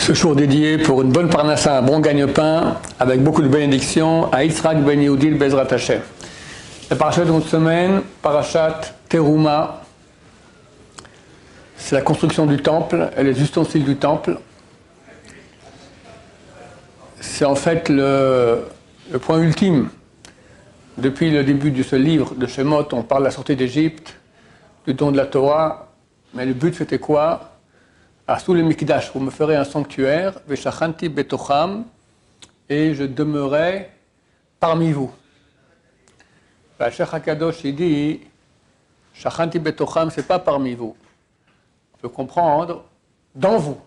Ce 0.00 0.14
jour 0.14 0.34
dédié 0.34 0.78
pour 0.78 1.02
une 1.02 1.12
bonne 1.12 1.28
parnassa, 1.28 1.76
un 1.76 1.82
bon 1.82 2.00
gagne-pain, 2.00 2.78
avec 2.98 3.22
beaucoup 3.22 3.42
de 3.42 3.48
bénédictions, 3.48 4.32
à 4.32 4.42
Yitzhak 4.44 4.82
Ben 4.82 4.98
Yehudi 4.98 5.32
Bezrat. 5.32 5.68
La 6.88 6.96
parachat 6.96 7.26
de 7.26 7.30
notre 7.30 7.48
semaine, 7.48 8.00
parachat 8.22 8.80
Teruma, 9.10 9.82
c'est 11.76 11.94
la 11.94 12.00
construction 12.00 12.46
du 12.46 12.62
temple 12.62 13.10
et 13.14 13.22
les 13.22 13.42
ustensiles 13.42 13.84
du 13.84 13.96
temple. 13.96 14.38
C'est 17.20 17.44
en 17.44 17.54
fait 17.54 17.90
le, 17.90 18.64
le, 19.12 19.18
point 19.18 19.38
ultime. 19.38 19.90
Depuis 20.96 21.30
le 21.30 21.44
début 21.44 21.72
de 21.72 21.82
ce 21.82 21.96
livre 21.96 22.34
de 22.34 22.46
Shemot, 22.46 22.88
on 22.92 23.02
parle 23.02 23.20
de 23.20 23.26
la 23.26 23.32
sortie 23.32 23.54
d'Égypte, 23.54 24.16
du 24.86 24.94
don 24.94 25.12
de 25.12 25.18
la 25.18 25.26
Torah, 25.26 25.88
mais 26.32 26.46
le 26.46 26.54
but 26.54 26.74
c'était 26.74 26.98
quoi? 26.98 27.49
Sous 28.38 28.54
le 28.54 28.62
Mikdash, 28.62 29.10
vous 29.12 29.20
me 29.20 29.30
ferez 29.30 29.56
un 29.56 29.64
sanctuaire, 29.64 30.34
Veshachanti 30.46 31.08
Betocham, 31.08 31.84
et 32.68 32.94
je 32.94 33.02
demeurai 33.02 33.90
parmi 34.60 34.92
vous. 34.92 35.10
Le 36.78 36.90
Cheikh 36.90 37.08
Hakadosh, 37.12 37.64
il 37.64 37.74
dit, 37.74 38.20
Shachanti 39.14 39.58
Betocham, 39.58 40.10
c'est 40.10 40.26
pas 40.26 40.38
parmi 40.38 40.74
vous. 40.74 40.96
On 41.94 41.98
peut 41.98 42.08
comprendre, 42.08 42.84
dans 43.34 43.58
vous. 43.58 43.78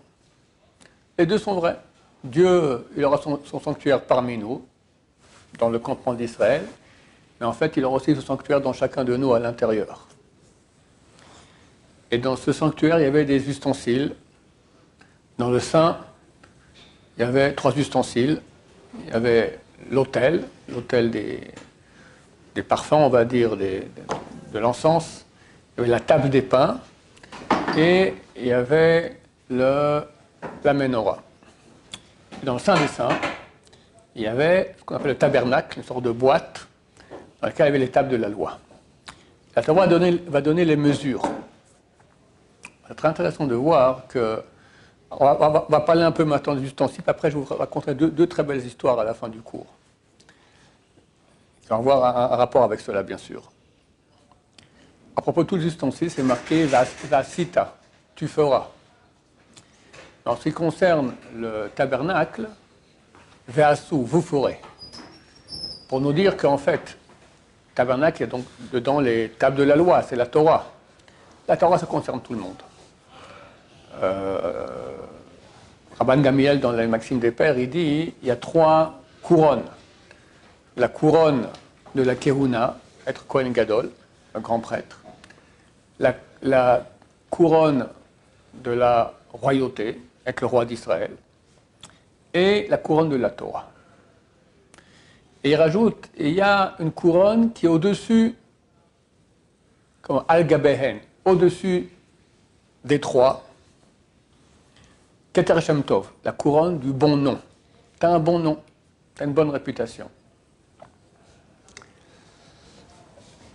Les 1.18 1.26
deux 1.26 1.38
sont 1.38 1.54
vrais. 1.54 1.78
Dieu, 2.22 2.86
il 2.96 3.04
aura 3.04 3.18
son, 3.18 3.40
son 3.44 3.60
sanctuaire 3.60 4.02
parmi 4.02 4.36
nous, 4.36 4.66
dans 5.58 5.70
le 5.70 5.78
campement 5.78 6.12
d'Israël, 6.12 6.66
mais 7.40 7.46
en 7.46 7.52
fait, 7.52 7.76
il 7.76 7.84
aura 7.84 7.96
aussi 7.96 8.14
son 8.14 8.20
sanctuaire 8.20 8.60
dans 8.60 8.72
chacun 8.72 9.04
de 9.04 9.16
nous 9.16 9.32
à 9.32 9.38
l'intérieur. 9.38 10.06
Et 12.10 12.18
dans 12.18 12.36
ce 12.36 12.52
sanctuaire, 12.52 12.98
il 12.98 13.02
y 13.02 13.06
avait 13.06 13.24
des 13.24 13.48
ustensiles 13.48 14.14
dans 15.38 15.50
le 15.50 15.60
sein, 15.60 15.98
il 17.16 17.20
y 17.20 17.24
avait 17.24 17.52
trois 17.52 17.76
ustensiles. 17.76 18.40
Il 19.04 19.10
y 19.10 19.12
avait 19.12 19.58
l'autel, 19.90 20.44
l'autel 20.68 21.10
des, 21.10 21.42
parfums, 22.62 22.92
on 22.94 23.08
va 23.08 23.24
dire, 23.24 23.56
de 23.56 24.58
l'encens. 24.58 25.24
Il 25.76 25.80
y 25.80 25.82
avait 25.82 25.90
la 25.90 26.00
table 26.00 26.30
des 26.30 26.42
pains. 26.42 26.80
Et 27.76 28.14
il 28.36 28.46
y 28.46 28.52
avait 28.52 29.18
le, 29.50 30.02
la 30.62 30.74
menorah. 30.74 31.22
Dans 32.42 32.54
le 32.54 32.58
sein 32.60 32.78
des 32.78 32.86
saints, 32.86 33.18
il 34.14 34.22
y 34.22 34.26
avait 34.26 34.74
ce 34.78 34.84
qu'on 34.84 34.96
appelle 34.96 35.12
le 35.12 35.18
tabernacle, 35.18 35.78
une 35.78 35.84
sorte 35.84 36.02
de 36.02 36.10
boîte 36.10 36.68
dans 37.40 37.48
laquelle 37.48 37.66
il 37.66 37.68
y 37.68 37.70
avait 37.70 37.78
les 37.78 37.90
tables 37.90 38.10
de 38.10 38.16
la 38.16 38.28
loi. 38.28 38.58
La 39.56 39.62
Torah 39.62 39.82
va 39.82 39.86
donner, 39.86 40.20
va 40.28 40.40
donner 40.40 40.64
les 40.64 40.76
mesures. 40.76 41.22
C'est 42.86 42.94
très 42.94 43.08
intéressant 43.08 43.46
de 43.46 43.54
voir 43.54 44.06
que 44.08 44.42
on 45.10 45.24
va, 45.68 45.80
parler 45.80 46.02
un 46.02 46.12
peu 46.12 46.24
maintenant 46.24 46.54
des 46.54 46.62
ustensiles, 46.62 47.04
après 47.06 47.30
je 47.30 47.38
vous 47.38 47.44
raconterai 47.54 47.94
deux, 47.94 48.26
très 48.26 48.42
belles 48.42 48.64
histoires 48.64 48.98
à 48.98 49.04
la 49.04 49.14
fin 49.14 49.28
du 49.28 49.40
cours. 49.40 49.66
Ça 51.62 51.74
va 51.74 51.76
avoir 51.76 52.32
un, 52.32 52.36
rapport 52.36 52.64
avec 52.64 52.80
cela, 52.80 53.02
bien 53.02 53.18
sûr. 53.18 53.50
À 55.16 55.22
propos 55.22 55.44
de 55.44 55.48
tous 55.48 55.56
les 55.56 55.66
ustensiles, 55.66 56.10
c'est 56.10 56.22
marqué 56.22 56.66
la, 56.68 56.84
cita, 57.22 57.76
tu 58.14 58.26
feras. 58.28 58.68
En 60.26 60.36
ce 60.36 60.44
qui 60.44 60.52
concerne 60.52 61.14
le 61.34 61.70
tabernacle, 61.74 62.48
veasu, 63.46 64.02
vous 64.04 64.22
ferez. 64.22 64.60
Pour 65.88 66.00
nous 66.00 66.12
dire 66.12 66.36
qu'en 66.36 66.58
fait, 66.58 66.98
tabernacle, 67.74 68.24
a 68.24 68.26
donc 68.26 68.44
dedans 68.72 69.00
les 69.00 69.30
tables 69.30 69.56
de 69.56 69.62
la 69.62 69.76
loi, 69.76 70.02
c'est 70.02 70.16
la 70.16 70.26
Torah. 70.26 70.66
La 71.46 71.56
Torah, 71.56 71.78
ça 71.78 71.86
concerne 71.86 72.20
tout 72.20 72.32
le 72.32 72.40
monde. 72.40 72.62
Euh, 74.02 74.83
Rabban 75.98 76.22
Gamiel, 76.22 76.58
dans 76.58 76.72
la 76.72 76.86
Maxime 76.88 77.20
des 77.20 77.30
Pères, 77.30 77.58
il 77.58 77.70
dit 77.70 78.14
il 78.20 78.28
y 78.28 78.30
a 78.30 78.36
trois 78.36 79.00
couronnes. 79.22 79.64
La 80.76 80.88
couronne 80.88 81.46
de 81.94 82.02
la 82.02 82.16
Keruna, 82.16 82.78
être 83.06 83.26
Kohen 83.26 83.52
Gadol, 83.52 83.90
un 84.34 84.40
grand 84.40 84.58
prêtre. 84.58 85.00
La, 86.00 86.86
couronne 87.30 87.88
de 88.54 88.72
la 88.72 89.14
royauté, 89.32 90.00
être 90.26 90.40
le 90.40 90.46
roi 90.46 90.64
d'Israël. 90.64 91.12
Et 92.32 92.66
la 92.68 92.76
couronne 92.76 93.08
de 93.08 93.16
la 93.16 93.30
Torah. 93.30 93.70
Et 95.44 95.50
il 95.50 95.56
rajoute 95.56 96.08
il 96.16 96.32
y 96.32 96.40
a 96.40 96.74
une 96.80 96.90
couronne 96.90 97.52
qui 97.52 97.66
est 97.66 97.68
au-dessus, 97.68 98.34
comme 100.02 100.24
Al-Gabehen, 100.26 100.98
au-dessus 101.24 101.88
des 102.84 103.00
trois, 103.00 103.44
Keter 105.34 105.60
Shem 105.60 105.82
Tov, 105.82 106.12
la 106.24 106.30
couronne 106.30 106.78
du 106.78 106.92
bon 106.92 107.16
nom. 107.16 107.40
Tu 107.98 108.06
as 108.06 108.10
un 108.10 108.20
bon 108.20 108.38
nom, 108.38 108.62
tu 109.16 109.22
as 109.24 109.26
une 109.26 109.32
bonne 109.32 109.50
réputation. 109.50 110.08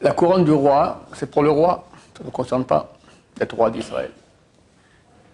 La 0.02 0.12
couronne 0.12 0.44
du 0.44 0.52
roi, 0.52 1.06
c'est 1.14 1.32
pour 1.32 1.42
le 1.42 1.50
roi, 1.50 1.88
ça 2.18 2.26
ne 2.26 2.32
concerne 2.32 2.66
pas, 2.66 2.92
d'être 3.38 3.56
roi 3.56 3.72
d'Israël. 3.72 4.12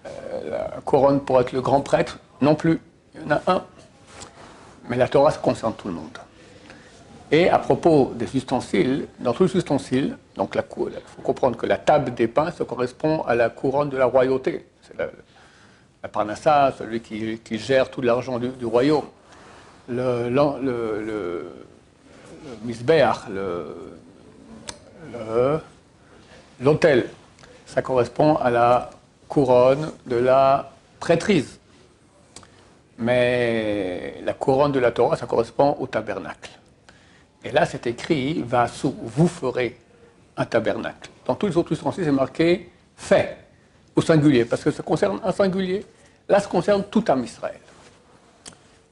Euh, 0.05 0.51
la 0.51 0.81
couronne 0.81 1.19
pour 1.19 1.41
être 1.41 1.51
le 1.51 1.61
grand 1.61 1.81
prêtre, 1.81 2.19
non 2.41 2.53
plus, 2.53 2.79
il 3.15 3.21
y 3.21 3.25
en 3.25 3.37
a 3.37 3.41
un. 3.47 3.63
Mais 4.87 4.97
la 4.97 5.07
Torah, 5.07 5.31
ça 5.31 5.39
concerne 5.39 5.73
tout 5.73 5.87
le 5.87 5.95
monde. 5.95 6.15
Et 7.31 7.49
à 7.49 7.57
propos 7.57 8.11
des 8.13 8.35
ustensiles, 8.35 9.07
dans 9.17 9.33
tous 9.33 9.45
les 9.45 9.57
ustensiles, 9.57 10.15
donc 10.35 10.55
il 10.55 10.61
faut 10.69 11.21
comprendre 11.23 11.57
que 11.57 11.65
la 11.65 11.79
table 11.79 12.13
des 12.13 12.27
pains, 12.27 12.51
ça 12.51 12.65
correspond 12.65 13.23
à 13.23 13.33
la 13.33 13.49
couronne 13.49 13.89
de 13.89 13.97
la 13.97 14.05
royauté. 14.05 14.67
C'est 14.83 14.95
la 16.05 16.09
Parnassa, 16.09 16.71
celui 16.77 17.01
qui, 17.01 17.57
gère 17.57 17.89
tout 17.89 17.99
l'argent 17.99 18.37
du, 18.37 18.63
royaume, 18.63 19.05
le, 19.89 20.29
le, 20.29 21.51
le, 25.11 25.59
l'hôtel, 26.61 27.09
ça 27.65 27.81
correspond 27.81 28.35
à 28.35 28.51
la 28.51 28.91
couronne 29.27 29.93
de 30.05 30.17
la 30.17 30.69
prêtrise. 30.99 31.57
Mais 32.99 34.21
la 34.23 34.33
couronne 34.33 34.73
de 34.73 34.79
la 34.79 34.91
Torah, 34.91 35.17
ça 35.17 35.25
correspond 35.25 35.75
au 35.79 35.87
tabernacle. 35.87 36.51
Et 37.43 37.49
là, 37.49 37.65
c'est 37.65 37.87
écrit, 37.87 38.43
Vasu, 38.43 38.89
vous 39.01 39.27
ferez 39.27 39.75
un 40.37 40.45
tabernacle. 40.45 41.09
Dans 41.25 41.33
tous 41.33 41.47
les 41.47 41.57
autres 41.57 41.71
ustensiles, 41.71 42.03
c'est 42.05 42.11
marqué 42.11 42.69
fait 42.95 43.44
au 43.95 44.01
singulier, 44.01 44.45
parce 44.45 44.63
que 44.63 44.71
ça 44.71 44.83
concerne 44.83 45.19
un 45.23 45.31
singulier. 45.31 45.85
Là, 46.27 46.39
ça 46.39 46.47
concerne 46.47 46.83
tout 46.89 47.03
un 47.07 47.21
Israël. 47.21 47.59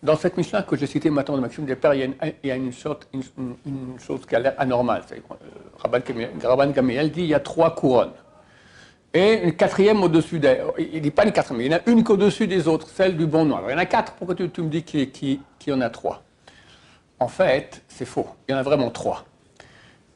Dans 0.01 0.17
cette 0.17 0.35
mission 0.37 0.61
que 0.63 0.75
j'ai 0.75 0.85
citée 0.85 1.09
maintenant 1.09 1.37
de 1.37 1.41
Maxime 1.41 1.65
il 1.65 2.15
y 2.43 2.51
a 2.51 2.55
une, 2.55 2.73
chose, 2.73 4.25
qui 4.27 4.35
a 4.35 4.39
l'air 4.39 4.53
anormale. 4.57 5.03
Euh, 5.13 6.43
Rabban 6.43 6.71
Gamiel 6.71 7.09
dit 7.09 7.21
il 7.21 7.27
y 7.27 7.33
a 7.33 7.39
trois 7.39 7.73
couronnes. 7.73 8.11
Et 9.13 9.43
une 9.43 9.55
quatrième 9.55 10.03
au-dessus 10.03 10.39
d'elle. 10.39 10.65
Il 10.77 10.99
dit 11.01 11.11
pas 11.11 11.23
une 11.23 11.31
quatrième, 11.31 11.61
il 11.61 11.71
y 11.71 11.73
en 11.73 11.77
a 11.77 11.81
une 11.89 12.03
qu'au-dessus 12.03 12.47
des 12.47 12.67
autres, 12.67 12.89
celle 12.89 13.15
du 13.15 13.27
bon. 13.27 13.45
Alors 13.55 13.69
il 13.69 13.73
y 13.73 13.75
en 13.75 13.77
a 13.77 13.85
quatre, 13.85 14.13
pourquoi 14.13 14.35
tu, 14.35 14.43
me 14.61 14.67
dis 14.67 14.83
qu'il 14.83 15.39
y 15.67 15.71
en 15.71 15.81
a 15.81 15.89
trois? 15.89 16.21
En 17.19 17.27
fait, 17.29 17.81
c'est 17.87 18.05
faux. 18.05 18.27
Il 18.47 18.51
y 18.51 18.55
en 18.55 18.57
a 18.57 18.63
vraiment 18.63 18.89
trois. 18.89 19.23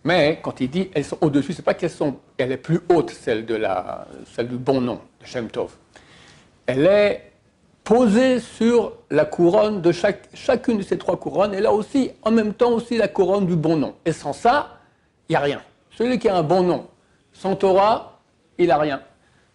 Mais 0.08 0.40
quand 0.42 0.62
il 0.62 0.70
dit 0.70 0.90
elles 0.94 1.04
sont 1.04 1.18
au-dessus, 1.22 1.52
c'est 1.52 1.62
pas 1.62 1.74
qu'elles 1.74 1.90
sont, 1.90 2.16
elle 2.38 2.54
est 2.54 2.58
plus 2.58 2.80
haute, 2.90 3.10
celle, 3.10 3.46
de 3.46 3.56
la, 3.56 4.08
celle 4.34 4.48
du 4.48 4.58
bon 4.58 4.80
nom, 4.80 5.02
de 5.22 5.26
Shem 5.26 5.50
Tov 5.50 5.76
elle 6.68 6.86
est 6.86 7.32
posée 7.84 8.40
sur 8.40 8.94
la 9.10 9.26
couronne 9.26 9.82
de 9.82 9.92
chaque, 9.94 10.28
chacune 10.34 10.78
de 10.78 10.84
ces 10.84 10.98
trois 10.98 11.18
couronnes, 11.18 11.54
et 11.54 11.62
là 11.62 11.72
aussi, 11.72 12.12
en 12.22 12.32
même 12.32 12.54
temps 12.54 12.72
aussi 12.72 12.98
la 12.98 13.08
couronne 13.08 13.46
du 13.46 13.56
bon 13.56 13.78
nom. 13.78 13.96
Et 14.06 14.12
sans 14.12 14.34
ça, 14.34 14.78
il 15.30 15.32
n'y 15.32 15.36
a 15.38 15.40
rien. 15.40 15.62
Celui 15.92 16.20
qui 16.20 16.28
a 16.28 16.36
un 16.36 16.44
bon 16.44 16.62
nom, 16.62 16.88
sans 17.32 17.56
Torah, 17.56 18.20
il 18.58 18.68
n'a 18.68 18.78
rien. 18.78 19.02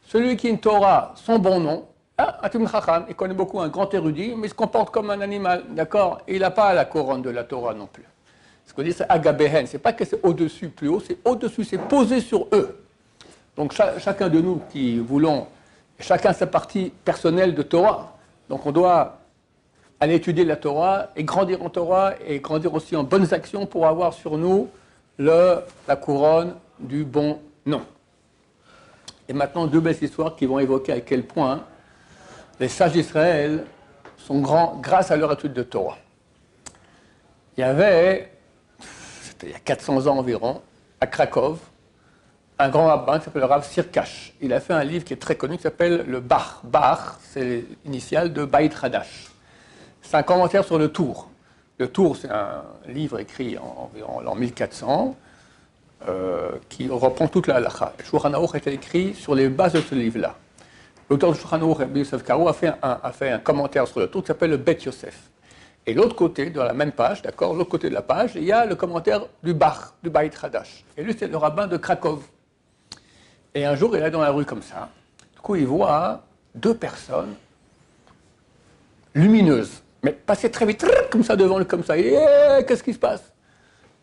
Celui 0.07 0.37
qui 0.37 0.47
a 0.47 0.51
une 0.51 0.59
Torah, 0.59 1.13
son 1.15 1.39
bon 1.39 1.61
nom, 1.61 1.87
ah, 2.17 2.41
il 3.09 3.15
connaît 3.15 3.35
beaucoup 3.35 3.61
un 3.61 3.69
grand 3.69 3.93
érudit, 3.93 4.35
mais 4.37 4.47
il 4.47 4.51
se 4.51 4.55
comporte 4.55 4.91
comme 4.91 5.11
un 5.11 5.21
animal, 5.21 5.65
d'accord? 5.71 6.23
Il 6.27 6.41
n'a 6.41 6.51
pas 6.51 6.73
la 6.73 6.85
couronne 6.85 7.23
de 7.23 7.31
la 7.31 7.45
Torah 7.45 7.75
non 7.75 7.87
plus. 7.87 8.05
Ce 8.73 8.77
qu'on 8.77 8.83
dit, 8.85 8.95
c'est 8.95 9.05
Agabehen. 9.07 9.67
C'est 9.67 9.77
pas 9.77 9.93
que 9.93 10.03
c'est 10.03 10.19
au-dessus, 10.25 10.71
plus 10.71 10.89
haut, 10.89 10.99
c'est 10.99 11.19
au-dessus, 11.27 11.63
c'est 11.63 11.77
posé 11.77 12.23
sur 12.23 12.49
eux. 12.53 12.83
Donc 13.55 13.75
chacun 13.75 14.31
de 14.31 14.41
nous 14.41 14.63
qui 14.71 14.99
voulons 14.99 15.47
chacun 16.01 16.33
sa 16.33 16.47
partie 16.47 16.91
personnelle 17.05 17.55
de 17.55 17.63
Torah. 17.63 18.17
Donc 18.49 18.65
on 18.65 18.73
doit 18.73 19.19
aller 20.01 20.15
étudier 20.15 20.47
la 20.47 20.57
Torah 20.57 21.09
et 21.17 21.23
grandir 21.23 21.63
en 21.63 21.69
Torah 21.69 22.15
et 22.27 22.41
grandir 22.41 22.73
aussi 22.73 22.97
en 22.97 23.05
bonnes 23.05 23.35
actions 23.35 23.67
pour 23.67 23.87
avoir 23.87 24.15
sur 24.15 24.39
nous 24.39 24.71
la 25.19 25.67
couronne 26.01 26.55
du 26.81 27.05
bon 27.05 27.41
nom. 27.67 27.83
Et 29.29 29.35
maintenant, 29.35 29.67
deux 29.67 29.81
belles 29.81 30.03
histoires 30.03 30.35
qui 30.35 30.47
vont 30.47 30.59
évoquer 30.59 30.93
à 30.93 31.01
quel 31.01 31.25
point 31.25 31.63
les 32.59 32.69
sages 32.69 32.93
d'Israël 32.93 33.67
sont 34.17 34.41
grands 34.41 34.79
grâce 34.81 35.11
à 35.11 35.17
leur 35.17 35.31
étude 35.31 35.53
de 35.53 35.63
Torah. 35.63 35.99
Il 37.59 37.61
y 37.61 37.65
avait, 37.65 38.32
il 39.43 39.51
y 39.51 39.55
a 39.55 39.59
400 39.59 40.07
ans 40.07 40.19
environ, 40.19 40.63
à 41.01 41.07
Krakow, 41.07 41.59
un 42.59 42.69
grand 42.69 42.87
rabbin 42.87 43.19
qui 43.19 43.25
s'appelle 43.25 43.43
le 43.43 43.49
Rav 43.49 43.67
Sirkash. 43.67 44.35
Il 44.41 44.53
a 44.53 44.61
fait 44.61 44.73
un 44.73 44.85
livre 44.85 45.05
qui 45.05 45.13
est 45.13 45.17
très 45.17 45.37
connu 45.37 45.57
qui 45.57 45.63
s'appelle 45.63 46.05
le 46.07 46.21
Bar. 46.21 46.61
Bar, 46.65 47.19
c'est 47.23 47.65
l'initiale 47.85 48.33
de 48.33 48.45
Baït 48.45 48.73
Hadash. 48.81 49.29
C'est 50.03 50.17
un 50.17 50.23
commentaire 50.23 50.65
sur 50.65 50.79
le 50.79 50.89
Tour. 50.89 51.29
Le 51.79 51.89
Tour, 51.89 52.17
c'est 52.17 52.31
un 52.31 52.63
livre 52.87 53.19
écrit 53.19 53.59
en, 53.59 53.91
environ 53.91 54.27
en 54.27 54.35
1400 54.35 55.17
euh, 56.09 56.51
qui 56.69 56.89
reprend 56.89 57.29
toute 57.29 57.47
la 57.47 57.57
halakha. 57.57 57.95
Aruch 58.13 58.55
a 58.55 58.59
été 58.59 58.73
écrit 58.73 59.15
sur 59.15 59.35
les 59.35 59.49
bases 59.49 59.73
de 59.73 59.81
ce 59.81 59.95
livre-là. 59.95 60.37
L'auteur 61.09 61.33
de 61.33 61.37
Shulchan 61.37 61.61
Aruch, 61.63 61.89
Yosef 61.95 62.23
a 62.31 62.53
fait, 62.53 62.69
un, 62.83 63.01
a 63.03 63.13
fait 63.13 63.31
un 63.31 63.39
commentaire 63.39 63.87
sur 63.89 64.01
le 64.01 64.09
Tour 64.09 64.23
qui 64.23 64.29
s'appelle 64.29 64.51
le 64.51 64.57
Bet 64.57 64.79
Yosef. 64.85 65.31
Et 65.87 65.95
l'autre 65.95 66.15
côté, 66.15 66.51
dans 66.51 66.65
la 66.65 66.75
même 66.75 66.93
page, 66.93 67.23
d'accord, 67.23 67.55
l'autre 67.55 67.71
côté 67.71 67.89
de 67.89 67.95
la 67.95 68.03
page, 68.03 68.33
il 68.37 68.45
y 68.45 68.53
a 68.53 68.65
le 68.65 68.77
commentaire 68.77 69.27
du 69.43 69.53
Bar, 69.53 69.95
du 70.03 70.11
Baït 70.11 70.33
Hadash. 70.41 70.85
Et 70.97 71.03
lui, 71.03 71.15
c'est 71.19 71.27
le 71.27 71.37
rabbin 71.37 71.67
de 71.67 71.77
Krakow. 71.77 72.23
Et 73.55 73.65
un 73.65 73.75
jour, 73.75 73.97
il 73.97 74.03
est 74.03 74.11
dans 74.11 74.21
la 74.21 74.31
rue 74.31 74.45
comme 74.45 74.63
ça. 74.63 74.89
Du 75.35 75.41
coup, 75.41 75.57
il 75.57 75.67
voit 75.67 76.23
deux 76.55 76.75
personnes 76.75 77.35
lumineuses, 79.15 79.83
mais 80.03 80.13
passer 80.13 80.51
très 80.51 80.67
vite, 80.67 80.87
comme 81.11 81.25
ça 81.25 81.35
devant 81.35 81.59
lui, 81.59 81.67
comme 81.67 81.85
ça. 81.85 81.99
Et 81.99 82.15
eh, 82.15 82.65
qu'est-ce 82.65 82.83
qui 82.83 82.95
se 82.95 82.99
passe? 82.99 83.33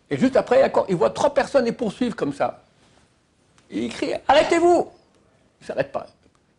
Et 0.10 0.18
juste 0.18 0.36
après, 0.36 0.72
il 0.90 0.96
voit 0.96 1.12
trois 1.12 1.34
personnes 1.34 1.66
les 1.66 1.72
poursuivre 1.72 2.16
comme 2.16 2.34
ça. 2.34 2.62
Il 3.70 3.90
crie 3.90 4.14
Arrêtez-vous 4.28 4.88
Il 5.62 5.64
ne 5.64 5.68
s'arrête 5.68 5.92
pas. 5.92 6.08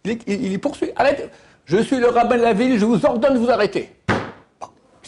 Il, 0.04 0.18
il, 0.26 0.60
poursuit 0.60 0.92
Arrêtez 0.96 1.28
Je 1.66 1.78
suis 1.78 1.98
le 1.98 2.08
rabbin 2.08 2.38
de 2.38 2.42
la 2.42 2.52
ville, 2.52 2.78
je 2.78 2.84
vous 2.84 3.04
ordonne 3.04 3.34
de 3.34 3.38
vous 3.38 3.50
arrêter. 3.50 3.92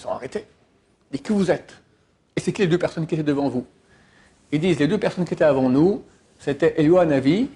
Sont 0.02 0.10
arrêtés. 0.10 0.46
Et 1.12 1.18
qui 1.18 1.32
vous 1.32 1.50
êtes? 1.50 1.74
Et 2.36 2.40
c'est 2.40 2.52
qui 2.52 2.62
les 2.62 2.68
deux 2.68 2.78
personnes 2.78 3.06
qui 3.06 3.14
étaient 3.14 3.22
devant 3.22 3.48
vous? 3.48 3.66
Ils 4.50 4.60
disent 4.60 4.78
Les 4.78 4.88
deux 4.88 4.98
personnes 4.98 5.24
qui 5.24 5.34
étaient 5.34 5.44
avant 5.44 5.68
nous, 5.68 6.02
c'était 6.38 6.74
Elioa 6.78 7.06
Navi 7.06 7.48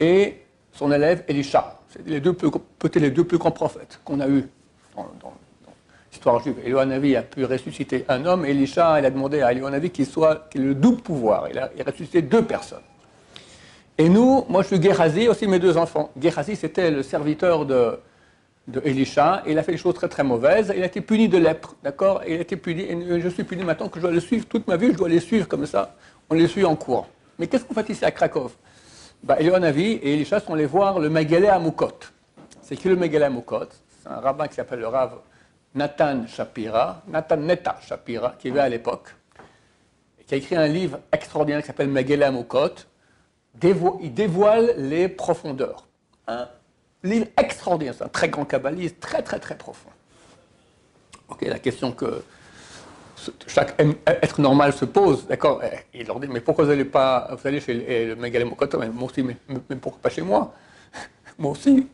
et 0.00 0.42
son 0.72 0.90
élève 0.92 1.24
Elisha. 1.28 1.80
C'est 1.88 2.06
les 2.06 2.20
deux 2.20 2.32
peut-être 2.32 2.96
les 2.96 3.10
deux 3.10 3.24
plus 3.24 3.38
grands 3.38 3.50
prophètes 3.50 4.00
qu'on 4.04 4.20
a 4.20 4.28
eus 4.28 4.48
dans, 4.96 5.34
l'histoire 6.10 6.42
juive. 6.42 6.56
Navi 6.86 7.16
a 7.16 7.22
pu 7.22 7.44
ressusciter 7.44 8.04
un 8.08 8.24
homme, 8.24 8.44
Elisha, 8.44 8.98
il 8.98 9.04
a 9.04 9.10
demandé 9.10 9.40
à 9.42 9.52
Navi 9.54 9.90
qu'il 9.90 10.06
soit 10.06 10.48
ait 10.54 10.58
le 10.58 10.74
double 10.74 11.02
pouvoir. 11.02 11.48
Il 11.50 11.58
a, 11.58 11.70
ressuscité 11.86 12.22
deux 12.22 12.42
personnes. 12.42 12.82
Et 13.98 14.08
nous, 14.08 14.46
moi 14.48 14.62
je 14.62 14.68
suis 14.68 14.82
Gehazi, 14.82 15.28
aussi 15.28 15.46
mes 15.46 15.58
deux 15.58 15.76
enfants. 15.76 16.10
Gehazi, 16.18 16.56
c'était 16.56 16.90
le 16.90 17.02
serviteur 17.02 17.66
de, 17.66 17.98
de 18.68 18.80
Elisha, 18.84 19.42
il 19.46 19.58
a 19.58 19.62
fait 19.62 19.72
des 19.72 19.78
choses 19.78 19.94
très 19.94 20.08
très 20.08 20.22
mauvaises. 20.22 20.72
Il 20.76 20.82
a 20.82 20.86
été 20.86 21.00
puni 21.00 21.28
de 21.28 21.38
lèpre, 21.38 21.74
d'accord? 21.82 22.22
Il 22.26 22.34
a 22.34 22.40
été 22.40 22.56
puni, 22.56 22.82
et 22.82 23.20
je 23.20 23.28
suis 23.28 23.44
puni 23.44 23.64
maintenant 23.64 23.88
que 23.88 23.96
je 23.96 24.02
dois 24.02 24.12
le 24.12 24.20
suivre 24.20 24.46
toute 24.46 24.66
ma 24.68 24.76
vie, 24.76 24.92
je 24.92 24.96
dois 24.98 25.08
les 25.08 25.20
suivre 25.20 25.48
comme 25.48 25.66
ça. 25.66 25.96
On 26.30 26.34
les 26.34 26.46
suit 26.46 26.64
en 26.64 26.76
courant. 26.76 27.08
Mais 27.38 27.46
qu'est-ce 27.46 27.64
qu'on 27.64 27.74
fait 27.74 27.88
ici 27.90 28.04
à 28.04 28.10
Krakow? 28.10 28.50
Bah, 29.22 29.36
Navi 29.40 29.92
et 29.92 30.14
Elisha 30.14 30.40
sont 30.40 30.54
allés 30.54 30.66
voir 30.66 30.98
le 30.98 31.08
Megale 31.08 31.46
Amukot. 31.46 31.98
C'est 32.60 32.76
qui 32.76 32.88
le 32.88 32.96
Megale 32.96 33.24
Amukot 33.24 33.68
C'est 34.02 34.08
un 34.08 34.20
rabbin 34.20 34.48
qui 34.48 34.54
s'appelle 34.54 34.80
le 34.80 34.88
Rav 34.88 35.12
Nathan 35.74 36.26
Shapira, 36.26 37.02
Nathan 37.08 37.38
Neta 37.38 37.78
Shapira, 37.80 38.34
qui 38.38 38.48
vivait 38.48 38.60
à 38.60 38.68
l'époque, 38.68 39.08
qui 40.26 40.34
a 40.34 40.36
écrit 40.36 40.56
un 40.56 40.66
livre 40.66 40.98
extraordinaire 41.10 41.60
qui 41.60 41.66
s'appelle 41.66 41.88
Megale 41.88 42.22
Amukot. 42.24 42.74
il 43.62 44.14
dévoile 44.14 44.74
les 44.76 45.08
profondeurs. 45.08 45.86
Un 46.26 46.48
livre 47.02 47.26
extraordinaire, 47.36 47.94
c'est 47.96 48.04
un 48.04 48.08
très 48.08 48.28
grand 48.28 48.44
kabbaliste, 48.44 49.00
très 49.00 49.22
très 49.22 49.38
très 49.38 49.56
profond. 49.56 49.90
Ok, 51.28 51.42
la 51.42 51.58
question 51.58 51.92
que 51.92 52.22
chaque 53.46 53.80
être 54.06 54.40
normal 54.40 54.72
se 54.72 54.84
pose, 54.84 55.26
d'accord 55.26 55.62
Il 55.94 56.06
leur 56.06 56.20
dit, 56.20 56.28
mais 56.28 56.40
pourquoi 56.40 56.64
vous 56.64 56.70
allez 56.70 56.84
pas, 56.84 57.28
vous 57.30 57.46
allez 57.46 57.60
chez 57.60 58.06
le 58.06 58.16
Megalemokoto 58.16 58.78
mais 58.78 58.88
Moi 58.88 59.04
aussi, 59.04 59.22
mais, 59.22 59.36
pourquoi 59.76 60.00
pas 60.02 60.10
chez 60.10 60.22
moi? 60.22 60.54
Moi 61.38 61.52
aussi. 61.52 61.86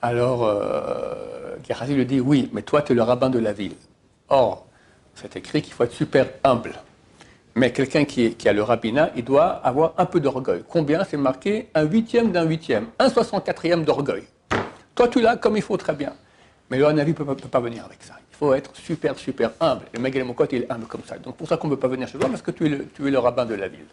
Alors, 0.00 0.44
euh, 0.44 1.56
lui 1.88 2.06
dit, 2.06 2.20
oui, 2.20 2.50
mais 2.52 2.62
toi, 2.62 2.82
tu 2.82 2.92
es 2.92 2.94
le 2.94 3.02
rabbin 3.02 3.30
de 3.30 3.38
la 3.38 3.52
ville. 3.52 3.76
Or, 4.28 4.66
c'est 5.14 5.36
écrit 5.36 5.62
qu'il 5.62 5.72
faut 5.72 5.84
être 5.84 5.92
super 5.92 6.26
humble. 6.44 6.74
Mais 7.54 7.72
quelqu'un 7.72 8.04
qui, 8.04 8.36
a 8.46 8.52
le 8.52 8.62
rabbinat, 8.62 9.10
il 9.16 9.24
doit 9.24 9.46
avoir 9.64 9.94
un 9.98 10.06
peu 10.06 10.20
d'orgueil. 10.20 10.62
Combien 10.68 11.04
C'est 11.04 11.16
marqué 11.16 11.68
un 11.74 11.82
huitième 11.82 12.32
d'un 12.32 12.44
huitième, 12.44 12.86
un 12.98 13.10
soixante-quatrième 13.10 13.84
d'orgueil. 13.84 14.24
Toi, 14.94 15.08
tu 15.08 15.20
l'as 15.20 15.36
comme 15.36 15.56
il 15.56 15.62
faut, 15.62 15.76
très 15.76 15.94
bien. 15.94 16.14
Mais 16.70 16.78
le 16.78 16.86
Hanavi 16.86 17.10
ne 17.10 17.16
peut, 17.16 17.34
pas 17.34 17.60
venir 17.60 17.84
avec 17.84 18.02
ça 18.02 18.14
faut 18.42 18.54
être 18.54 18.74
super, 18.74 19.16
super 19.18 19.52
humble. 19.60 19.84
Le 19.94 20.00
Megalemokot, 20.00 20.46
il 20.50 20.62
est 20.62 20.72
humble 20.72 20.86
comme 20.86 21.04
ça. 21.06 21.16
Donc 21.16 21.36
pour 21.36 21.46
ça 21.46 21.56
qu'on 21.56 21.68
ne 21.68 21.74
peut 21.74 21.80
pas 21.80 21.86
venir 21.86 22.08
chez 22.08 22.18
toi, 22.18 22.28
parce 22.28 22.42
que 22.42 22.50
tu 22.50 22.66
es 22.66 23.10
le, 23.10 23.18
rabbin 23.18 23.46
de 23.46 23.54
la 23.54 23.68
ville. 23.68 23.86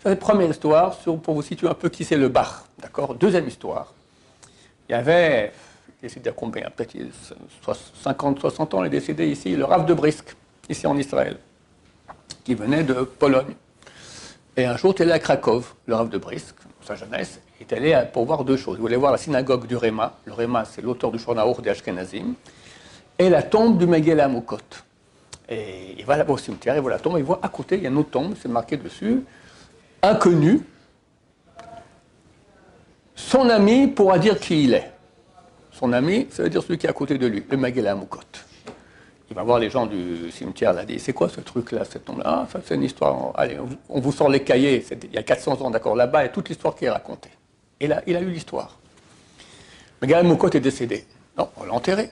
Ça, 0.00 0.04
c'est 0.04 0.08
la 0.10 0.16
première 0.16 0.50
histoire, 0.50 0.96
pour 0.96 1.34
vous 1.34 1.42
situer 1.42 1.68
un 1.68 1.74
peu 1.74 1.88
qui 1.88 2.04
c'est 2.04 2.16
le 2.16 2.28
Bach. 2.28 2.64
D'accord? 2.80 3.14
Deuxième 3.14 3.46
histoire. 3.46 3.94
Il 4.88 4.92
y 4.92 4.94
avait, 4.96 5.52
il 6.02 6.08
est 6.08 6.34
combien 6.34 6.68
Peut-être 6.70 6.96
50, 8.02 8.40
60 8.40 8.74
ans, 8.74 8.82
il 8.82 8.88
est 8.88 8.90
décédé 8.90 9.28
ici, 9.28 9.54
le 9.54 9.64
Rav 9.64 9.86
de 9.86 9.94
Brisk, 9.94 10.34
ici 10.68 10.84
en 10.88 10.98
Israël, 10.98 11.36
qui 12.44 12.54
venait 12.54 12.82
de 12.82 12.94
Pologne. 12.94 13.54
Et 14.56 14.64
un 14.66 14.76
jour, 14.76 14.94
il 14.96 15.00
est 15.00 15.04
allé 15.04 15.12
à 15.12 15.18
Krakow, 15.18 15.62
le 15.86 15.94
Rav 15.94 16.08
de 16.08 16.18
Brisk, 16.18 16.54
sa 16.84 16.94
jeunesse, 16.94 17.40
il 17.60 17.66
est 17.66 17.72
allé 17.76 17.98
pour 18.12 18.26
voir 18.26 18.44
deux 18.44 18.56
choses. 18.56 18.76
Il 18.78 18.82
voulait 18.82 18.96
voir 18.96 19.12
la 19.12 19.18
synagogue 19.18 19.66
du 19.66 19.76
Réma. 19.76 20.18
Le 20.24 20.32
Réma, 20.32 20.64
c'est 20.64 20.82
l'auteur 20.82 21.10
du 21.10 21.18
Shornaour 21.18 21.62
des 21.62 21.70
Ashkenazim 21.70 22.34
et 23.18 23.28
la 23.28 23.42
tombe 23.42 23.78
du 23.78 23.86
Megel 23.86 24.20
Amokot. 24.20 24.58
Et 25.48 25.94
il 25.98 26.04
va 26.04 26.16
là-bas 26.16 26.32
au 26.32 26.38
cimetière, 26.38 26.74
il 26.74 26.80
voit 26.80 26.90
la 26.90 26.98
tombe, 26.98 27.18
il 27.18 27.24
voit 27.24 27.40
à 27.42 27.48
côté, 27.48 27.76
il 27.76 27.82
y 27.82 27.86
a 27.86 27.90
une 27.90 27.98
autre 27.98 28.10
tombe, 28.10 28.34
c'est 28.40 28.48
marqué 28.48 28.76
dessus, 28.76 29.22
inconnu. 30.02 30.60
Son 33.14 33.48
ami 33.48 33.88
pourra 33.88 34.18
dire 34.18 34.38
qui 34.38 34.64
il 34.64 34.74
est. 34.74 34.90
Son 35.70 35.92
ami, 35.92 36.26
ça 36.30 36.42
veut 36.42 36.50
dire 36.50 36.62
celui 36.62 36.78
qui 36.78 36.86
est 36.86 36.90
à 36.90 36.94
côté 36.94 37.18
de 37.18 37.26
lui, 37.26 37.44
le 37.48 37.56
Megel 37.56 37.86
Amokot. 37.86 38.20
Il 39.32 39.34
va 39.34 39.44
voir 39.44 39.58
les 39.58 39.70
gens 39.70 39.86
du 39.86 40.30
cimetière, 40.30 40.74
là, 40.74 40.84
dit 40.84 40.98
C'est 40.98 41.14
quoi 41.14 41.26
ce 41.30 41.40
truc-là, 41.40 41.86
cette 41.86 42.04
tombe-là? 42.04 42.46
Ah, 42.52 42.58
c'est 42.66 42.74
une 42.74 42.82
histoire. 42.82 43.32
Allez, 43.34 43.56
on 43.88 43.98
vous 43.98 44.12
sort 44.12 44.28
les 44.28 44.44
cahiers, 44.44 44.84
il 45.04 45.14
y 45.14 45.16
a 45.16 45.22
400 45.22 45.62
ans, 45.62 45.70
d'accord, 45.70 45.96
là-bas, 45.96 46.20
il 46.20 46.24
y 46.24 46.28
a 46.28 46.28
toute 46.28 46.50
l'histoire 46.50 46.74
qui 46.74 46.84
est 46.84 46.90
racontée. 46.90 47.30
Et 47.80 47.86
là, 47.86 48.02
il 48.06 48.14
a 48.14 48.20
eu 48.20 48.28
l'histoire. 48.28 48.76
Amokot 50.02 50.50
est 50.50 50.60
décédé. 50.60 51.06
Non, 51.38 51.48
on 51.56 51.64
l'a 51.64 51.72
enterré. 51.72 52.10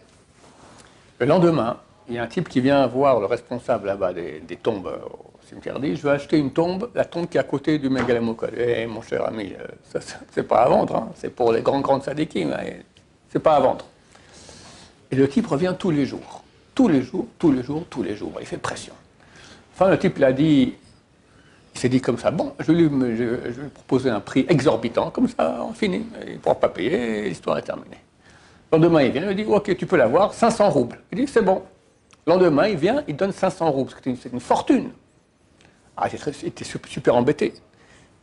Le 1.19 1.27
lendemain, 1.27 1.77
il 2.09 2.15
y 2.15 2.19
a 2.19 2.23
un 2.23 2.27
type 2.27 2.49
qui 2.49 2.63
vient 2.63 2.87
voir 2.87 3.21
le 3.21 3.27
responsable 3.27 3.89
là-bas 3.89 4.15
des, 4.15 4.57
tombes 4.57 4.87
au 4.87 5.47
cimetière, 5.47 5.79
dit 5.79 5.97
Je 5.97 6.01
veux 6.01 6.13
acheter 6.13 6.39
une 6.39 6.55
tombe, 6.55 6.89
la 6.95 7.05
tombe 7.05 7.29
qui 7.29 7.37
est 7.37 7.41
à 7.41 7.45
côté 7.45 7.79
du 7.79 7.91
Megalamokol. 7.91 8.53
Eh, 8.57 8.87
mon 8.87 9.03
cher 9.03 9.27
ami, 9.27 9.53
euh, 9.61 10.01
c'est 10.31 10.49
pas 10.49 10.63
à 10.63 10.69
vendre, 10.71 10.97
hein. 10.97 11.11
c'est 11.17 11.29
pour 11.29 11.53
les 11.53 11.61
grands, 11.61 11.81
grands 11.81 12.00
sadikim, 12.00 12.50
hein. 12.50 12.65
c'est 13.29 13.41
pas 13.41 13.57
à 13.57 13.61
vendre. 13.61 13.85
Et 15.11 15.17
le 15.17 15.29
type 15.29 15.47
revient 15.47 15.75
tous 15.79 15.91
les 15.91 16.07
jours, 16.07 16.39
tous 16.81 16.89
les 16.89 17.03
jours, 17.03 17.27
tous 17.39 17.53
les 17.53 17.63
jours, 17.63 17.85
tous 17.91 18.03
les 18.03 18.17
jours. 18.17 18.33
Il 18.41 18.47
fait 18.47 18.57
pression. 18.57 18.95
Enfin, 19.75 19.91
le 19.91 19.99
type 19.99 20.17
l'a 20.17 20.33
dit 20.33 20.73
il 21.75 21.79
s'est 21.79 21.91
dit 21.91 22.01
comme 22.01 22.17
ça, 22.17 22.31
bon, 22.31 22.55
je 22.59 22.73
lui, 22.73 22.89
je 23.17 23.69
proposer 23.69 24.09
un 24.09 24.21
prix 24.21 24.47
exorbitant, 24.49 25.11
comme 25.11 25.29
ça, 25.29 25.63
on 25.63 25.75
finit. 25.75 26.07
Il 26.27 26.33
ne 26.33 26.39
pourra 26.39 26.55
pas 26.55 26.71
payer, 26.71 27.29
l'histoire 27.29 27.59
est 27.59 27.63
terminée. 27.63 27.99
Lendemain, 28.73 29.03
il 29.03 29.13
vient, 29.13 29.31
il 29.31 29.37
dit 29.37 29.45
Ok, 29.45 29.77
tu 29.77 29.85
peux 29.85 29.99
l'avoir, 29.99 30.33
500 30.33 30.71
roubles. 30.71 31.01
Il 31.13 31.19
dit 31.19 31.31
C'est 31.31 31.43
bon. 31.43 31.61
Lendemain, 32.27 32.67
il 32.67 32.79
vient, 32.79 33.05
il 33.07 33.15
donne 33.15 33.33
500 33.33 33.71
roubles, 33.71 33.93
c'est 34.03 34.33
une, 34.33 34.41
fortune. 34.41 34.89
Ah, 35.99 36.09
il 36.11 36.49
était 36.49 36.65
super 36.65 37.15
embêté. 37.15 37.53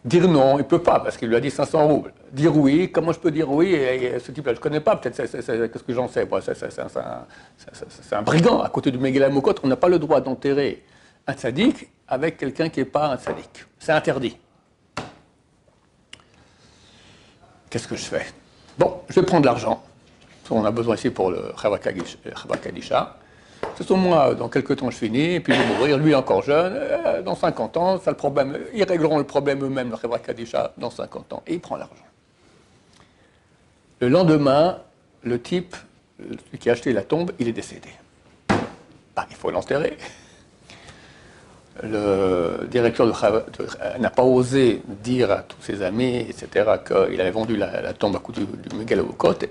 Dire 0.05 0.27
non, 0.27 0.55
il 0.55 0.59
ne 0.59 0.63
peut 0.63 0.81
pas, 0.81 0.99
parce 0.99 1.17
qu'il 1.17 1.27
lui 1.27 1.35
a 1.35 1.39
dit 1.39 1.51
500 1.51 1.87
roubles. 1.87 2.13
Dire 2.31 2.55
oui, 2.55 2.91
comment 2.91 3.11
je 3.11 3.19
peux 3.19 3.31
dire 3.31 3.49
oui 3.51 3.77
Ce 4.23 4.31
type-là, 4.31 4.53
je 4.53 4.59
ne 4.59 4.61
connais 4.61 4.79
pas, 4.79 4.95
peut-être, 4.95 5.17
qu'est-ce 5.17 5.83
que 5.83 5.93
j'en 5.93 6.07
sais? 6.07 6.27
C'est 7.57 8.15
un, 8.15 8.21
brigand 8.21 8.61
à 8.61 8.69
côté 8.69 8.91
du 8.91 8.97
Megillah 8.97 9.29
Mokot. 9.29 9.55
On 9.63 9.67
n'a 9.67 9.75
pas 9.75 9.89
le 9.89 9.99
droit 9.99 10.21
d'enterrer 10.21 10.83
un 11.25 11.35
sadique 11.35 11.89
avec 12.07 12.37
quelqu'un 12.37 12.69
qui 12.69 12.79
n'est 12.79 12.85
pas 12.85 13.11
un 13.11 13.17
sadique. 13.17 13.65
C'est 13.79 13.91
interdit. 13.91 14.37
Qu'est-ce 17.69 17.87
que 17.87 17.95
je 17.97 18.05
fais? 18.05 18.25
Bon, 18.77 19.01
je 19.09 19.19
vais 19.19 19.25
prendre 19.25 19.45
l'argent 19.45 19.83
on 20.51 20.65
a 20.65 20.71
besoin 20.71 20.95
ici 20.95 21.09
pour 21.09 21.31
le 21.31 21.53
Kadisha. 22.61 23.17
C'est 23.75 23.89
au 23.91 23.95
moins, 23.95 24.33
dans 24.33 24.49
quelques 24.49 24.77
temps, 24.77 24.89
je 24.89 24.97
finis, 24.97 25.35
et 25.35 25.39
puis 25.39 25.53
je 25.53 25.61
vais 25.61 25.67
mourir. 25.67 25.97
Lui, 25.97 26.15
encore 26.15 26.41
jeune, 26.41 26.73
euh, 26.75 27.21
dans 27.21 27.35
50 27.35 27.77
ans, 27.77 27.99
ça 27.99 28.11
le 28.11 28.17
problème. 28.17 28.57
Ils 28.73 28.83
régleront 28.83 29.17
le 29.17 29.23
problème 29.23 29.63
eux-mêmes, 29.63 29.91
le 29.91 30.17
Kadisha, 30.17 30.73
dans 30.77 30.89
50 30.89 31.33
ans. 31.33 31.43
Et 31.47 31.55
il 31.55 31.59
prend 31.59 31.75
l'argent. 31.75 31.93
Le 33.99 34.09
lendemain, 34.09 34.79
le 35.23 35.41
type, 35.41 35.75
qui 36.59 36.69
a 36.69 36.73
acheté 36.73 36.93
la 36.93 37.03
tombe, 37.03 37.31
il 37.39 37.47
est 37.47 37.53
décédé. 37.53 37.89
Bah, 39.15 39.25
il 39.29 39.35
faut 39.35 39.51
l'enterrer 39.51 39.97
le 41.83 42.67
directeur 42.69 43.07
n'a 43.99 44.09
pas 44.09 44.23
osé 44.23 44.81
dire 44.87 45.31
à 45.31 45.37
tous 45.37 45.61
ses 45.61 45.81
amis, 45.83 46.17
etc., 46.17 46.65
qu'il 46.85 47.21
avait 47.21 47.31
vendu 47.31 47.55
la, 47.55 47.93
tombe 47.93 48.15
à 48.15 48.19
coup 48.19 48.31
du, 48.31 48.45
du 48.45 48.93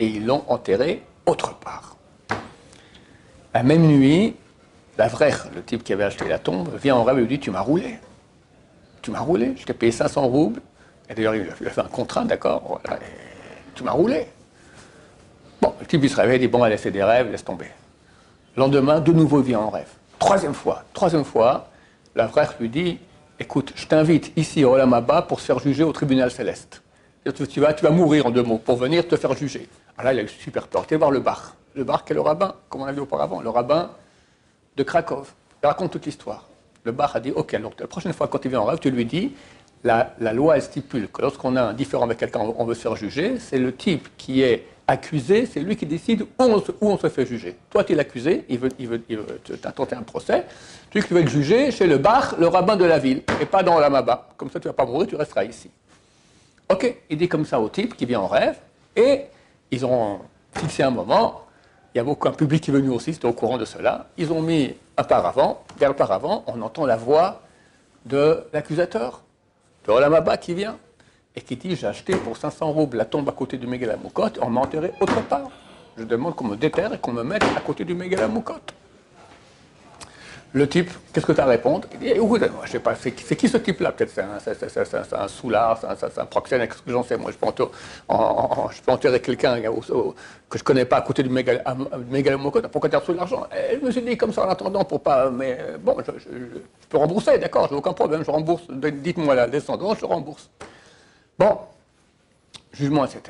et 0.01 0.07
ils 0.07 0.27
l'ont 0.27 0.45
enterré 0.49 1.03
autre 1.27 1.55
part. 1.59 1.96
La 3.57 3.63
même 3.63 3.87
nuit, 3.87 4.37
la 4.99 5.09
vraie, 5.09 5.33
le 5.55 5.63
type 5.63 5.83
qui 5.83 5.95
avait 5.95 6.05
acheté 6.05 6.29
la 6.29 6.39
tombe, 6.39 6.69
vient 6.77 6.95
en 6.95 7.05
rêve 7.05 7.17
et 7.17 7.21
lui 7.23 7.27
dit 7.27 7.39
Tu 7.39 7.51
m'as 7.51 7.63
roulé. 7.63 7.99
Tu 9.01 9.11
m'as 9.11 9.21
roulé, 9.21 9.55
je 9.57 9.65
t'ai 9.65 9.73
payé 9.73 9.91
500 9.91 10.27
roubles, 10.27 10.61
Et 11.09 11.15
d'ailleurs, 11.15 11.35
il 11.37 11.67
a 11.67 11.71
fait 11.71 11.81
un 11.81 11.85
contrat, 11.85 12.25
d'accord? 12.25 12.83
Tu 13.75 13.83
m'as 13.83 13.93
roulé. 13.93 14.27
Bon, 15.63 15.73
le 15.81 15.87
type, 15.87 16.05
il 16.05 16.11
se 16.11 16.17
réveille, 16.17 16.37
il 16.37 16.41
dit 16.41 16.49
Bon, 16.49 16.63
allez, 16.65 16.77
c'est 16.77 16.91
des 16.91 17.03
rêves, 17.03 17.31
laisse 17.31 17.47
tomber. 17.47 17.71
Le 18.57 18.61
lendemain, 18.61 19.01
de 19.01 19.11
nouveau, 19.11 19.41
il 19.41 19.47
vient 19.47 19.61
en 19.61 19.71
rêve. 19.71 19.89
Troisième 20.19 20.53
fois. 20.53 20.85
Troisième 20.93 21.25
fois, 21.25 21.71
la 22.15 22.29
frère 22.29 22.53
lui 22.61 22.69
dit 22.69 22.99
Écoute, 23.41 23.73
je 23.75 23.87
t'invite 23.87 24.33
ici 24.37 24.67
au 24.67 24.75
Olamaba 24.75 25.23
pour 25.23 25.41
se 25.41 25.47
faire 25.47 25.61
juger 25.61 25.83
au 25.83 25.93
tribunal 25.93 26.31
céleste. 26.31 26.83
Tu 27.25 27.61
vas, 27.61 27.73
tu 27.73 27.85
vas 27.85 27.91
mourir 27.91 28.27
en 28.27 28.31
deux 28.31 28.43
mots 28.43 28.59
pour 28.59 28.77
venir 28.77 29.09
te 29.09 29.17
faire 29.17 29.33
juger. 29.33 29.67
Alors 29.97 30.13
là, 30.13 30.13
il 30.13 30.21
a 30.21 30.23
eu 30.25 30.29
super 30.29 30.69
peur. 30.69 30.87
Tu 30.87 30.95
voir 30.97 31.11
le 31.11 31.21
bar. 31.21 31.55
Le 31.77 31.85
bar, 31.85 32.05
est 32.09 32.15
le 32.15 32.23
rabbin, 32.23 32.55
comme 32.71 32.81
on 32.81 32.85
l'a 32.87 32.93
vu 32.93 33.01
auparavant, 33.01 33.43
le 33.43 33.51
rabbin 33.51 33.91
de 34.77 34.83
Krakow. 34.83 35.25
Il 35.63 35.67
raconte 35.67 35.93
toute 35.93 36.07
l'histoire. 36.07 36.49
Le 36.85 36.93
bar 36.93 37.15
a 37.15 37.21
dit 37.21 37.33
Ok, 37.33 37.53
alors 37.53 37.73
la 37.79 37.87
prochaine 37.87 38.15
fois, 38.15 38.29
quand 38.29 38.45
il 38.45 38.49
vient 38.49 38.61
en 38.61 38.65
rêve, 38.65 38.79
tu 38.79 38.91
lui 38.91 39.05
dis 39.05 39.35
la, 39.85 40.15
la 40.19 40.33
loi 40.33 40.59
stipule 40.61 41.09
que 41.09 41.21
lorsqu'on 41.21 41.55
a 41.55 41.63
un 41.63 41.73
différent 41.75 42.05
avec 42.05 42.19
quelqu'un, 42.19 42.41
on 42.41 42.65
veut 42.65 42.75
se 42.75 42.81
faire 42.81 42.97
juger, 42.97 43.39
c'est 43.39 43.59
le 43.59 43.75
type 43.75 44.09
qui 44.17 44.43
est 44.43 44.67
accusé, 44.89 45.47
c'est 45.47 45.61
lui 45.61 45.77
qui 45.77 45.85
décide 45.85 46.23
où 46.23 46.27
on, 46.81 46.99
se, 46.99 47.09
fait 47.09 47.27
juger. 47.27 47.57
Toi, 47.71 47.85
tu 47.85 47.93
es 47.93 47.97
l'accusé, 47.97 48.45
il 48.49 48.59
veut, 48.59 48.69
il 48.79 48.89
veut, 48.89 49.03
il 49.09 49.19
veut 49.19 49.41
tenter 49.75 49.97
un 49.97 50.03
procès. 50.03 50.45
Tu 50.91 51.01
veux 51.01 51.21
être 51.21 51.29
jugé 51.29 51.71
chez 51.73 51.87
le 51.87 51.99
bar, 51.99 52.37
le 52.39 52.47
rabbin 52.47 52.77
de 52.77 52.85
la 52.85 52.99
ville, 52.99 53.23
et 53.41 53.47
pas 53.47 53.63
dans 53.63 53.79
la 53.81 53.91
Maba. 53.91 54.29
Comme 54.37 54.51
ça, 54.51 54.61
tu 54.61 54.69
vas 54.69 54.75
pas 54.75 54.87
mourir, 54.87 55.09
tu 55.09 55.17
resteras 55.17 55.45
ici. 55.45 55.71
Ok, 56.69 56.97
il 57.11 57.19
dit 57.19 57.29
comme 57.29 57.45
ça 57.45 57.61
au 57.61 57.69
type 57.69 57.97
qui 57.97 58.07
vient 58.07 58.21
en 58.21 58.29
rêve, 58.29 58.57
et 58.95 59.23
ils 59.71 59.85
ont 59.85 60.21
fixé 60.53 60.83
un 60.83 60.91
moment. 60.91 61.46
Il 61.97 62.01
y 62.01 62.01
a 62.01 62.05
beaucoup 62.05 62.29
un 62.29 62.33
public 62.33 62.63
qui 62.63 62.71
est 62.71 62.75
venu 62.75 62.91
aussi, 62.91 63.15
c'était 63.15 63.27
au 63.27 63.33
courant 63.33 63.57
de 63.57 63.65
cela. 63.65 64.09
Ils 64.19 64.31
ont 64.31 64.43
mis 64.43 64.75
un 64.99 65.03
paravent. 65.03 65.65
Vers 65.79 65.89
le 65.89 65.97
paravent, 65.97 66.45
on 66.47 66.61
entend 66.61 66.85
la 66.85 66.99
voix 66.99 67.41
de 68.05 68.45
l'accusateur, 68.53 69.23
de 69.87 69.93
Olamaba 69.93 70.37
qui 70.37 70.53
vient 70.53 70.77
et 71.35 71.41
qui 71.41 71.57
dit 71.57 71.75
J'ai 71.75 71.87
acheté 71.87 72.15
pour 72.15 72.37
500 72.37 72.71
roubles 72.71 72.99
la 72.99 73.07
tombe 73.07 73.27
à 73.31 73.33
côté 73.33 73.57
du 73.57 73.67
Megalamoukot, 73.67 74.29
on 74.43 74.51
m'a 74.51 74.61
enterré 74.61 74.93
autre 75.01 75.23
part. 75.23 75.49
Je 75.97 76.05
demande 76.05 76.37
qu'on 76.37 76.49
me 76.49 76.57
déterre 76.57 76.93
et 76.93 76.99
qu'on 76.99 77.15
me 77.15 77.23
mette 77.23 77.45
à 77.57 77.61
côté 77.61 77.87
du 77.87 77.95
Megalamoukot. 77.95 78.61
Le 80.57 80.67
type, 80.67 80.91
qu'est-ce 81.13 81.27
que 81.27 81.33
tu 81.33 81.41
as 81.43 81.45
à 81.45 81.49
répondre? 81.49 81.87
Il 81.93 81.99
dit 81.99 82.15
Je 82.65 82.71
sais 82.71 82.81
pas, 82.81 82.95
c'est 82.95 83.13
qui 83.13 83.47
ce 83.47 83.59
type-là? 83.59 83.93
Peut-être 83.93 84.11
c'est 84.11 84.23
un, 84.23 85.21
un, 85.21 85.29
soulard, 85.29 85.79
c'est 85.99 86.19
un, 86.19 86.25
proxénète, 86.25 86.73
ce 86.73 86.81
que 86.81 86.91
j'en 86.91 87.03
sais? 87.03 87.19
Moi, 87.19 87.31
je 87.31 87.37
peux, 87.37 88.91
enterrer 88.91 89.21
quelqu'un 89.21 89.61
que 89.61 89.69
je 89.71 89.93
ne 89.93 90.63
connais 90.65 90.87
pas 90.87 90.97
à 90.97 91.03
côté 91.03 91.23
du 91.23 91.29
Megalamoukot. 91.29 92.63
Pourquoi 92.73 92.89
tu 92.89 92.97
as 92.97 93.01
reçu 93.01 93.13
l'argent? 93.13 93.47
Je 93.53 93.85
me 93.85 93.91
suis 93.91 94.01
dit 94.01 94.17
comme 94.17 94.33
ça 94.33 94.47
en 94.47 94.49
attendant 94.49 94.83
pour 94.83 95.03
pas. 95.03 95.29
Mais 95.29 95.59
bon, 95.79 95.95
je, 96.07 96.59
peux 96.89 96.97
rembourser, 96.97 97.37
d'accord, 97.37 97.69
j'ai 97.69 97.75
aucun 97.75 97.93
problème, 97.93 98.25
je 98.25 98.31
rembourse. 98.31 98.63
Dites-moi 98.71 99.35
la 99.35 99.49
descendance, 99.49 99.99
je 100.01 100.07
rembourse. 100.07 100.49
Bon, 101.39 101.59
jugement, 102.73 103.05
etc. 103.05 103.21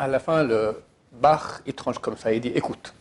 À 0.00 0.08
la 0.08 0.18
fin, 0.18 0.42
le 0.42 0.82
Bach, 1.12 1.60
il 1.64 1.74
tranche 1.74 1.98
comme 2.00 2.16
ça. 2.16 2.32
Il 2.32 2.40
dit 2.40 2.52
écoute, 2.56 2.92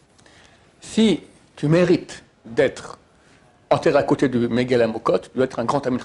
si 0.81 1.23
tu 1.55 1.67
mérites 1.67 2.23
d'être 2.45 2.99
enterré 3.69 3.97
à 3.97 4.03
côté 4.03 4.29
du 4.29 4.47
Megel 4.47 4.81
Amukot, 4.81 5.19
tu 5.19 5.29
dois 5.35 5.45
être 5.45 5.59
un 5.59 5.65
grand 5.65 5.85
Amit 5.87 6.01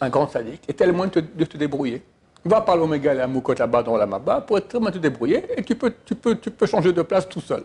un 0.00 0.08
grand 0.08 0.28
sadique, 0.28 0.62
et 0.68 0.74
tellement 0.74 1.06
de, 1.06 1.20
de 1.20 1.44
te 1.44 1.56
débrouiller. 1.56 2.02
Va 2.44 2.60
parler 2.60 2.82
au 2.82 2.86
Megel 2.86 3.20
Amukot 3.20 3.54
là-bas 3.54 3.82
dans 3.82 3.96
la 3.96 4.06
Maba 4.06 4.40
pour 4.40 4.58
être 4.58 4.68
te 4.68 4.98
débrouiller, 4.98 5.44
et 5.56 5.62
tu 5.62 5.74
peux, 5.74 5.92
tu, 6.04 6.14
peux, 6.14 6.36
tu 6.36 6.50
peux 6.50 6.66
changer 6.66 6.92
de 6.92 7.02
place 7.02 7.28
tout 7.28 7.40
seul. 7.40 7.64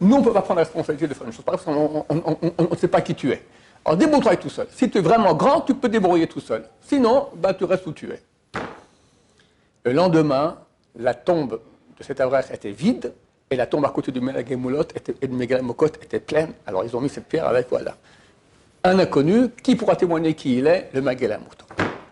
Nous, 0.00 0.14
on 0.14 0.20
ne 0.20 0.24
peut 0.24 0.32
pas 0.32 0.42
prendre 0.42 0.58
la 0.58 0.64
responsabilité 0.64 1.08
de 1.08 1.14
faire 1.14 1.26
une 1.26 1.32
chose 1.32 1.44
pareille, 1.44 1.60
on 1.66 2.68
ne 2.70 2.76
sait 2.76 2.88
pas 2.88 3.00
qui 3.00 3.14
tu 3.14 3.32
es. 3.32 3.42
Alors 3.84 3.96
débrouille-toi 3.96 4.36
tout 4.36 4.50
seul. 4.50 4.66
Si 4.70 4.90
tu 4.90 4.98
es 4.98 5.00
vraiment 5.00 5.34
grand, 5.34 5.62
tu 5.62 5.74
peux 5.74 5.88
débrouiller 5.88 6.26
tout 6.26 6.40
seul. 6.40 6.64
Sinon, 6.80 7.28
bah, 7.34 7.54
tu 7.54 7.64
restes 7.64 7.86
où 7.86 7.92
tu 7.92 8.10
es. 8.10 8.22
Le 9.84 9.92
lendemain, 9.92 10.58
la 10.98 11.14
tombe 11.14 11.60
de 11.98 12.04
cet 12.04 12.20
Avrech 12.20 12.50
était 12.52 12.70
vide 12.70 13.12
et 13.50 13.56
la 13.56 13.66
tombe 13.66 13.84
à 13.86 13.88
côté 13.88 14.12
du 14.12 14.20
Melagemulot 14.20 14.82
et 15.22 15.26
du 15.26 15.42
était 16.02 16.20
pleine. 16.20 16.52
Alors 16.66 16.84
ils 16.84 16.94
ont 16.94 17.00
mis 17.00 17.08
cette 17.08 17.26
pierre 17.26 17.46
avec, 17.46 17.68
voilà. 17.70 17.96
Un 18.84 18.98
inconnu, 18.98 19.50
qui 19.62 19.74
pourra 19.74 19.96
témoigner 19.96 20.34
qui 20.34 20.58
il 20.58 20.66
est 20.66 20.90
Le 20.94 21.00
Megalemukot. 21.00 21.64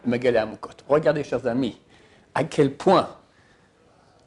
Le 0.07 0.47
Regardez, 0.89 1.23
chers 1.23 1.47
amis, 1.47 1.81
à 2.35 2.45
quel 2.45 2.73
point 2.73 3.09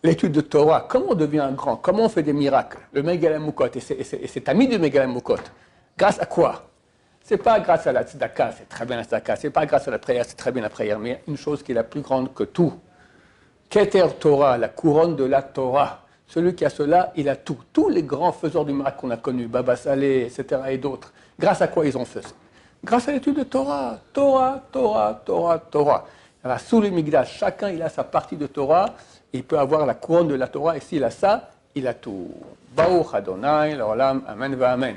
l'étude 0.03 0.31
de 0.31 0.41
Torah, 0.41 0.85
comment 0.89 1.09
on 1.09 1.15
devient 1.15 1.39
un 1.39 1.51
grand, 1.51 1.75
comment 1.75 2.05
on 2.05 2.09
fait 2.09 2.23
des 2.23 2.33
miracles, 2.33 2.79
le 2.93 3.03
Megalemukot 3.03 3.67
et, 3.75 4.27
cet 4.27 4.47
ami 4.47 4.67
du 4.67 4.79
Megalemukot, 4.79 5.35
grâce 5.97 6.19
à 6.19 6.25
quoi? 6.25 6.69
C'est 7.21 7.37
pas 7.37 7.59
grâce 7.59 7.85
à 7.87 7.91
la 7.91 8.03
tzedaka, 8.03 8.53
c'est 8.57 8.69
très 8.69 8.85
bien 8.85 8.95
la 8.95 9.03
tzedaka, 9.03 9.35
c'est 9.35 9.49
pas 9.49 9.65
grâce 9.65 9.87
à 9.87 9.91
la 9.91 9.99
prière, 9.99 10.23
c'est 10.25 10.37
très 10.37 10.51
bien 10.51 10.61
la 10.61 10.69
prière, 10.69 10.97
mais 10.97 11.21
une 11.27 11.37
chose 11.37 11.61
qui 11.61 11.73
est 11.73 11.75
la 11.75 11.83
plus 11.83 12.01
grande 12.01 12.33
que 12.33 12.43
tout, 12.43 12.73
Keter 13.69 14.07
Torah, 14.19 14.57
la 14.57 14.69
couronne 14.69 15.15
de 15.15 15.25
la 15.25 15.43
Torah. 15.43 16.05
Celui 16.25 16.55
qui 16.55 16.65
a 16.65 16.69
cela, 16.69 17.11
il 17.15 17.29
a 17.29 17.35
tout. 17.35 17.57
Tous 17.71 17.89
les 17.89 18.03
grands 18.03 18.31
faiseurs 18.31 18.65
du 18.65 18.73
miracle 18.73 18.97
qu'on 18.99 19.09
a 19.11 19.17
connus, 19.17 19.47
Baba 19.47 19.75
Saleh, 19.75 20.23
etc. 20.23 20.61
et 20.69 20.77
d'autres, 20.77 21.11
grâce 21.39 21.61
à 21.61 21.67
quoi 21.67 21.85
ils 21.85 21.97
ont 21.97 22.05
fait 22.05 22.21
ça 22.21 22.33
Grâce 22.83 23.09
à 23.09 23.11
l'étude 23.11 23.37
de 23.37 23.43
Torah. 23.43 23.97
Torah, 24.13 24.61
Torah, 24.71 25.21
Torah, 25.25 25.59
Torah. 25.59 26.05
Sous 26.59 26.81
les 26.81 26.91
Migdash, 26.91 27.37
chacun 27.37 27.69
il 27.69 27.81
a 27.81 27.89
sa 27.89 28.03
partie 28.03 28.37
de 28.37 28.47
Torah, 28.47 28.93
il 29.33 29.43
peut 29.43 29.59
avoir 29.59 29.85
la 29.85 29.93
couronne 29.95 30.29
de 30.29 30.35
la 30.35 30.47
Torah, 30.47 30.77
et 30.77 30.79
s'il 30.79 31.03
a 31.03 31.11
ça, 31.11 31.49
il 31.75 31.85
a 31.87 31.93
tout. 31.93 32.29
Baruch 32.75 33.07
Adonai, 33.13 33.75
l'Olam, 33.75 34.23
Amen, 34.27 34.61
Amen. 34.63 34.95